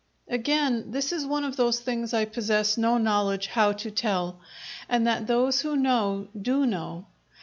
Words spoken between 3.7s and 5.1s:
to tell, and